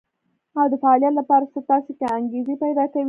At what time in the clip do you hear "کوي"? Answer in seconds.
2.93-2.99